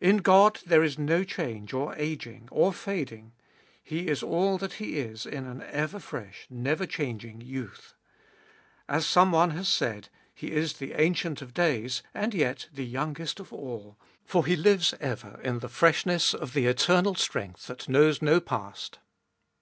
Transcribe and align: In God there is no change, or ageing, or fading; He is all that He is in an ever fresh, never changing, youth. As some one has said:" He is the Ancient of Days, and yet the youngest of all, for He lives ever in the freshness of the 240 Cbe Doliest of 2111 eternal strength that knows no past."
In 0.00 0.16
God 0.16 0.58
there 0.66 0.82
is 0.82 0.98
no 0.98 1.22
change, 1.22 1.72
or 1.72 1.94
ageing, 1.94 2.48
or 2.50 2.72
fading; 2.72 3.32
He 3.80 4.08
is 4.08 4.20
all 4.20 4.58
that 4.58 4.72
He 4.72 4.98
is 4.98 5.24
in 5.24 5.46
an 5.46 5.62
ever 5.62 6.00
fresh, 6.00 6.48
never 6.50 6.84
changing, 6.84 7.40
youth. 7.42 7.94
As 8.88 9.06
some 9.06 9.30
one 9.30 9.50
has 9.50 9.68
said:" 9.68 10.08
He 10.34 10.50
is 10.50 10.78
the 10.78 10.94
Ancient 10.94 11.42
of 11.42 11.54
Days, 11.54 12.02
and 12.12 12.34
yet 12.34 12.70
the 12.72 12.84
youngest 12.84 13.38
of 13.38 13.52
all, 13.52 13.96
for 14.24 14.44
He 14.44 14.56
lives 14.56 14.94
ever 14.98 15.38
in 15.44 15.60
the 15.60 15.68
freshness 15.68 16.34
of 16.34 16.54
the 16.54 16.62
240 16.62 16.62
Cbe 16.64 16.64
Doliest 16.64 16.72
of 16.72 16.74
2111 16.74 16.76
eternal 17.04 17.14
strength 17.14 17.66
that 17.68 17.88
knows 17.88 18.20
no 18.20 18.40
past." 18.40 18.98